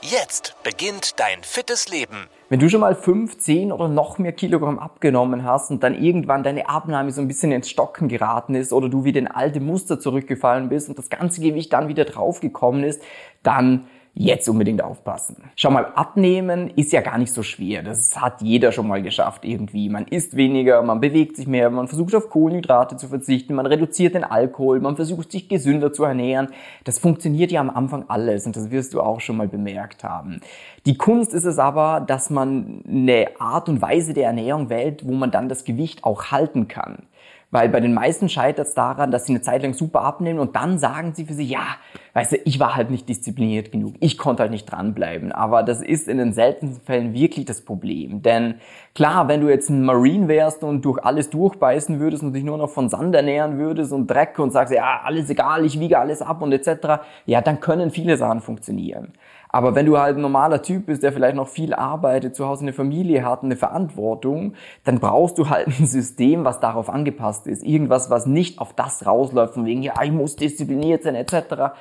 [0.00, 2.28] Jetzt beginnt dein fittes Leben.
[2.48, 6.44] Wenn du schon mal 5, 10 oder noch mehr Kilogramm abgenommen hast und dann irgendwann
[6.44, 9.98] deine Abnahme so ein bisschen ins Stocken geraten ist oder du wieder in alte Muster
[9.98, 13.02] zurückgefallen bist und das ganze Gewicht dann wieder draufgekommen ist,
[13.42, 15.36] dann jetzt unbedingt aufpassen.
[15.54, 17.84] Schau mal, abnehmen ist ja gar nicht so schwer.
[17.84, 19.88] Das hat jeder schon mal geschafft irgendwie.
[19.88, 24.16] Man isst weniger, man bewegt sich mehr, man versucht auf Kohlenhydrate zu verzichten, man reduziert
[24.16, 26.48] den Alkohol, man versucht sich gesünder zu ernähren.
[26.82, 30.40] Das funktioniert ja am Anfang alles und das wirst du auch schon mal bemerkt haben.
[30.84, 35.12] Die Kunst ist es aber, dass man eine Art und Weise der Ernährung wählt, wo
[35.12, 37.04] man dann das Gewicht auch halten kann.
[37.50, 40.54] Weil bei den meisten scheitert es daran, dass sie eine Zeit lang super abnehmen und
[40.54, 41.64] dann sagen sie für sich, ja,
[42.12, 45.32] weißt du, ich war halt nicht diszipliniert genug, ich konnte halt nicht dranbleiben.
[45.32, 48.20] Aber das ist in den seltensten Fällen wirklich das Problem.
[48.20, 48.56] Denn
[48.94, 52.58] klar, wenn du jetzt ein Marine wärst und durch alles durchbeißen würdest und dich nur
[52.58, 56.20] noch von Sand ernähren würdest und Dreck und sagst, ja, alles egal, ich wiege alles
[56.20, 59.14] ab und etc., ja, dann können viele Sachen funktionieren.
[59.48, 62.62] Aber wenn du halt ein normaler Typ bist, der vielleicht noch viel arbeitet, zu Hause
[62.62, 64.54] eine Familie hat, eine Verantwortung,
[64.84, 67.64] dann brauchst du halt ein System, was darauf angepasst ist.
[67.64, 71.72] Irgendwas, was nicht auf das rausläuft, von wegen, ja, ich muss diszipliniert sein, etc.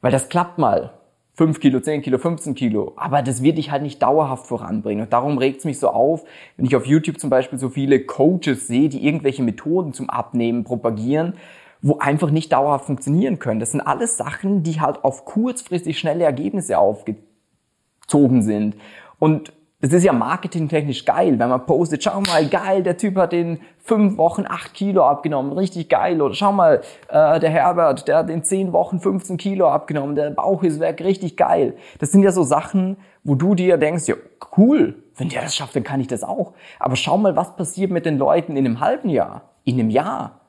[0.00, 0.92] Weil das klappt mal.
[1.34, 2.92] 5 Kilo, 10 Kilo, 15 Kilo.
[2.96, 5.04] Aber das wird dich halt nicht dauerhaft voranbringen.
[5.04, 6.22] Und darum regt es mich so auf,
[6.56, 10.64] wenn ich auf YouTube zum Beispiel so viele Coaches sehe, die irgendwelche Methoden zum Abnehmen
[10.64, 11.34] propagieren,
[11.82, 13.60] wo einfach nicht dauerhaft funktionieren können.
[13.60, 18.76] Das sind alles Sachen, die halt auf kurzfristig schnelle Ergebnisse aufgezogen sind.
[19.18, 23.32] Und das ist ja marketingtechnisch geil, wenn man postet, schau mal, geil, der Typ hat
[23.32, 26.20] in fünf Wochen acht Kilo abgenommen, richtig geil.
[26.20, 30.30] Oder schau mal, äh, der Herbert, der hat in zehn Wochen 15 Kilo abgenommen, der
[30.30, 31.76] Bauch ist weg, richtig geil.
[31.98, 34.16] Das sind ja so Sachen, wo du dir denkst, ja,
[34.58, 36.52] cool, wenn der das schafft, dann kann ich das auch.
[36.78, 40.39] Aber schau mal, was passiert mit den Leuten in einem halben Jahr, in einem Jahr.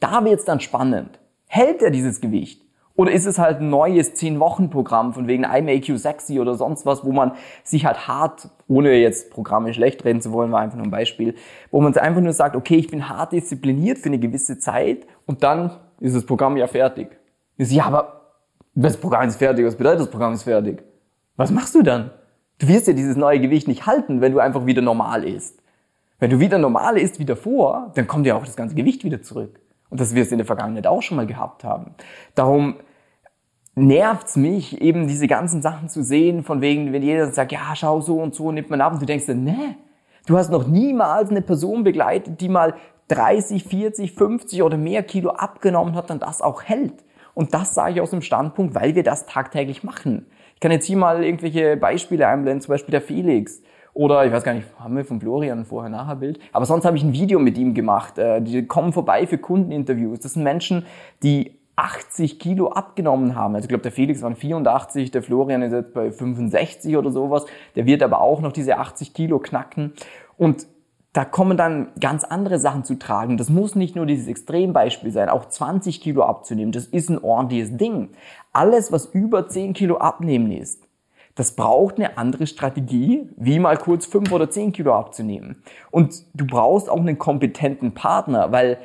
[0.00, 1.18] Da wird's dann spannend.
[1.46, 2.62] Hält er dieses Gewicht?
[2.96, 6.86] Oder ist es halt ein neues 10-Wochen-Programm von wegen I make you sexy oder sonst
[6.86, 10.78] was, wo man sich halt hart, ohne jetzt Programme schlecht reden zu wollen, war einfach
[10.78, 11.34] nur ein Beispiel,
[11.70, 15.42] wo man einfach nur sagt, okay, ich bin hart diszipliniert für eine gewisse Zeit und
[15.42, 17.18] dann ist das Programm ja fertig.
[17.58, 18.32] Ja, aber
[18.74, 20.82] das Programm ist fertig, was bedeutet das Programm ist fertig?
[21.36, 22.10] Was machst du dann?
[22.58, 25.62] Du wirst ja dieses neue Gewicht nicht halten, wenn du einfach wieder normal isst.
[26.18, 29.20] Wenn du wieder normal isst wie davor, dann kommt ja auch das ganze Gewicht wieder
[29.20, 29.60] zurück.
[29.96, 31.94] Und das wirst du in der Vergangenheit auch schon mal gehabt haben.
[32.34, 32.74] Darum
[33.74, 38.02] nervt's mich, eben diese ganzen Sachen zu sehen, von wegen, wenn jeder sagt, ja, schau
[38.02, 39.76] so und so, nimmt man ab, und du denkst, ne,
[40.26, 42.74] du hast noch niemals eine Person begleitet, die mal
[43.08, 47.02] 30, 40, 50 oder mehr Kilo abgenommen hat und das auch hält.
[47.32, 50.26] Und das sage ich aus dem Standpunkt, weil wir das tagtäglich machen.
[50.52, 53.62] Ich kann jetzt hier mal irgendwelche Beispiele einblenden, zum Beispiel der Felix.
[53.96, 56.38] Oder ich weiß gar nicht, haben wir von Florian vorher-nachher Bild?
[56.52, 58.18] Aber sonst habe ich ein Video mit ihm gemacht.
[58.18, 60.20] Äh, die kommen vorbei für Kundeninterviews.
[60.20, 60.84] Das sind Menschen,
[61.22, 63.54] die 80 Kilo abgenommen haben.
[63.54, 67.46] Also ich glaube, der Felix waren 84, der Florian ist jetzt bei 65 oder sowas.
[67.74, 69.94] Der wird aber auch noch diese 80 Kilo knacken.
[70.36, 70.66] Und
[71.14, 73.38] da kommen dann ganz andere Sachen zu tragen.
[73.38, 76.70] Das muss nicht nur dieses Extrembeispiel sein, auch 20 Kilo abzunehmen.
[76.70, 78.10] Das ist ein ordentliches Ding.
[78.52, 80.86] Alles, was über 10 Kilo abnehmen ist,
[81.36, 85.62] das braucht eine andere Strategie, wie mal kurz fünf oder zehn Kilo abzunehmen.
[85.90, 88.78] Und du brauchst auch einen kompetenten Partner, weil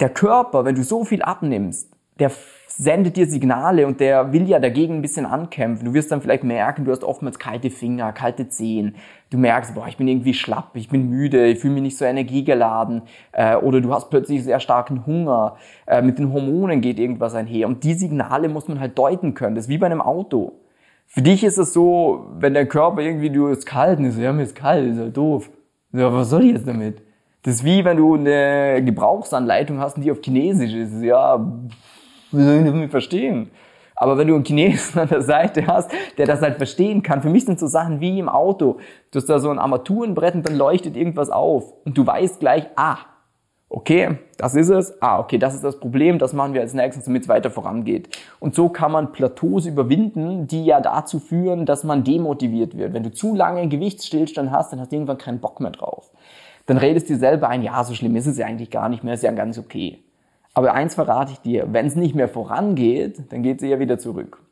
[0.00, 2.32] der Körper, wenn du so viel abnimmst, der
[2.66, 5.84] sendet dir Signale und der will ja dagegen ein bisschen ankämpfen.
[5.84, 8.94] Du wirst dann vielleicht merken, du hast oftmals kalte Finger, kalte Zehen.
[9.28, 12.06] Du merkst, boah, ich bin irgendwie schlapp, ich bin müde, ich fühle mich nicht so
[12.06, 13.02] energiegeladen.
[13.32, 15.56] Äh, oder du hast plötzlich sehr starken Hunger.
[15.86, 17.66] Äh, mit den Hormonen geht irgendwas einher.
[17.66, 19.56] Und die Signale muss man halt deuten können.
[19.56, 20.60] Das ist wie bei einem Auto.
[21.12, 24.32] Für dich ist es so, wenn der Körper irgendwie, du ist kalt, und so, ja,
[24.32, 25.50] mir ist kalt, ist ja doof.
[25.92, 27.02] So, was soll ich jetzt damit?
[27.42, 31.02] Das ist wie wenn du eine Gebrauchsanleitung hast, die auf Chinesisch ist.
[31.02, 31.44] Ja,
[32.30, 33.50] wie soll ich das nicht verstehen?
[33.96, 37.28] Aber wenn du einen Chinesen an der Seite hast, der das halt verstehen kann, für
[37.28, 38.78] mich sind so Sachen wie im Auto.
[39.10, 41.72] Du hast da so ein Armaturenbrett und dann leuchtet irgendwas auf.
[41.84, 42.98] Und du weißt gleich, ah,
[43.70, 47.04] okay, das ist es, ah, okay, das ist das Problem, das machen wir als nächstes,
[47.04, 48.08] damit es weiter vorangeht.
[48.40, 52.92] Und so kann man Plateaus überwinden, die ja dazu führen, dass man demotiviert wird.
[52.92, 56.10] Wenn du zu lange Gewichtsstillstand hast, dann hast du irgendwann keinen Bock mehr drauf.
[56.66, 59.04] Dann redest du dir selber ein, ja, so schlimm ist es ja eigentlich gar nicht
[59.04, 60.02] mehr, ist ja ganz okay.
[60.52, 63.98] Aber eins verrate ich dir, wenn es nicht mehr vorangeht, dann geht es eher wieder
[63.98, 64.42] zurück.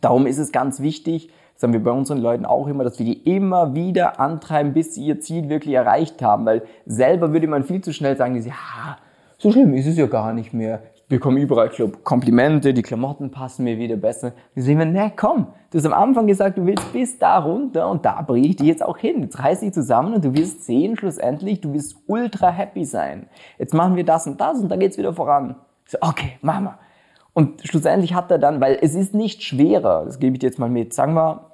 [0.00, 3.06] Darum ist es ganz wichtig, Das haben wir bei unseren Leuten auch immer, dass wir
[3.06, 6.46] die immer wieder antreiben, bis sie ihr Ziel wirklich erreicht haben.
[6.46, 8.96] Weil selber würde man viel zu schnell sagen, ja,
[9.38, 10.82] so schlimm ist es ja gar nicht mehr.
[10.94, 11.68] Ich bekomme überall
[12.04, 14.34] Komplimente, die Klamotten passen mir wieder besser.
[14.54, 17.90] Wir sehen wir, ne, komm, du hast am Anfang gesagt, du willst bis da runter
[17.90, 19.22] und da bringe ich dich jetzt auch hin.
[19.22, 23.26] Jetzt reiß dich zusammen und du wirst sehen, schlussendlich, du wirst ultra happy sein.
[23.58, 25.56] Jetzt machen wir das und das und dann geht's wieder voran.
[25.86, 26.78] So, okay, wir.
[27.38, 30.58] Und schlussendlich hat er dann, weil es ist nicht schwerer, das gebe ich dir jetzt
[30.58, 31.52] mal mit, sagen wir,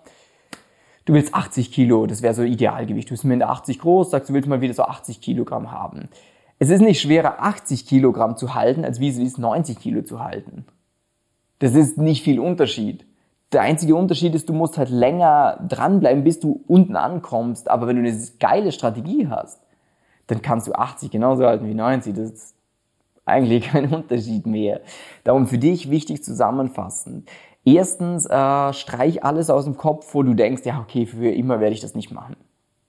[1.04, 3.10] du willst 80 Kilo, das wäre so Idealgewicht.
[3.10, 6.08] Du bist Mitte 80 groß, sagst, du willst mal wieder so 80 Kilogramm haben.
[6.58, 10.24] Es ist nicht schwerer, 80 Kilogramm zu halten, als wie es ist, 90 Kilo zu
[10.24, 10.64] halten.
[11.58, 13.04] Das ist nicht viel Unterschied.
[13.52, 17.68] Der einzige Unterschied ist, du musst halt länger dranbleiben, bis du unten ankommst.
[17.68, 19.60] Aber wenn du eine geile Strategie hast,
[20.28, 22.14] dann kannst du 80 genauso halten wie 90.
[22.14, 22.53] Das
[23.24, 24.80] eigentlich kein Unterschied mehr.
[25.24, 27.28] Darum für dich wichtig zusammenfassend.
[27.64, 31.74] Erstens, äh, streich alles aus dem Kopf, wo du denkst, ja, okay, für immer werde
[31.74, 32.36] ich das nicht machen.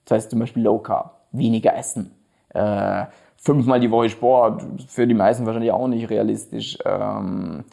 [0.04, 2.12] Das heißt zum Beispiel Low Carb, weniger essen,
[2.50, 3.06] äh,
[3.36, 6.78] fünfmal die Woche Sport, für die meisten wahrscheinlich auch nicht realistisch.
[6.84, 7.64] Ähm,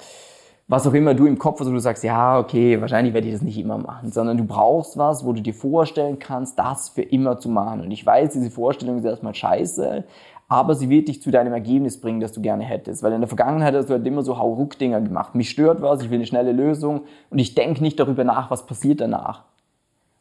[0.67, 3.33] was auch immer du im Kopf hast, wo du sagst, ja, okay, wahrscheinlich werde ich
[3.33, 7.01] das nicht immer machen, sondern du brauchst was, wo du dir vorstellen kannst, das für
[7.01, 7.81] immer zu machen.
[7.81, 10.05] Und ich weiß, diese Vorstellung ist erstmal scheiße,
[10.53, 13.01] aber sie wird dich zu deinem Ergebnis bringen, das du gerne hättest.
[13.01, 15.33] Weil in der Vergangenheit hast du halt immer so Hauruck-Dinger gemacht.
[15.33, 17.01] Mich stört was, ich will eine schnelle Lösung
[17.31, 19.45] und ich denke nicht darüber nach, was passiert danach.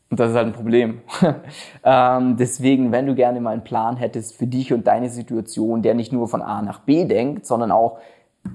[0.09, 1.03] Und das ist halt ein Problem.
[1.85, 5.95] ähm, deswegen, wenn du gerne mal einen Plan hättest für dich und deine Situation, der
[5.95, 7.99] nicht nur von A nach B denkt, sondern auch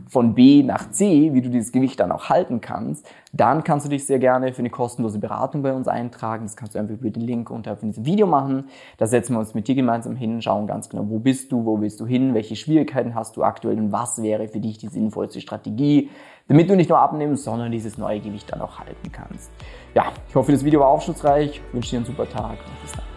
[0.07, 3.89] von B nach C, wie du dieses Gewicht dann auch halten kannst, dann kannst du
[3.89, 6.44] dich sehr gerne für eine kostenlose Beratung bei uns eintragen.
[6.44, 8.66] Das kannst du einfach über den Link unterhalb von diesem Video machen.
[8.98, 11.80] Da setzen wir uns mit dir gemeinsam hin, schauen ganz genau, wo bist du, wo
[11.81, 15.42] willst du hin, welche Schwierigkeiten hast du aktuell und was wäre für dich die sinnvollste
[15.42, 16.10] Strategie,
[16.48, 19.51] damit du nicht nur abnimmst, sondern dieses neue Gewicht dann auch halten kannst.
[19.94, 21.62] Ja, ich hoffe, das Video war aufschlussreich.
[21.68, 23.17] Ich wünsche dir einen super Tag und bis dann.